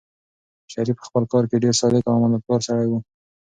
[0.71, 2.93] شریف په خپل کار کې ډېر صادق او امانتکار سړی و.